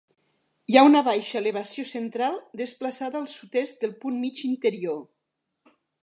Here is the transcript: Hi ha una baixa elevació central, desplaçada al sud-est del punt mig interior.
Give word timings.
Hi 0.71 0.77
ha 0.79 0.83
una 0.85 1.01
baixa 1.07 1.35
elevació 1.41 1.83
central, 1.89 2.39
desplaçada 2.61 3.19
al 3.23 3.27
sud-est 3.33 3.83
del 3.85 3.93
punt 4.05 4.17
mig 4.23 4.41
interior. 4.49 4.99